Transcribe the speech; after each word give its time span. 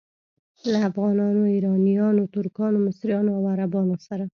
له 0.71 0.77
افغانانو، 0.89 1.41
ایرانیانو، 1.53 2.23
ترکانو، 2.35 2.77
مصریانو 2.87 3.31
او 3.37 3.43
عربانو 3.53 3.95
سره. 4.07 4.25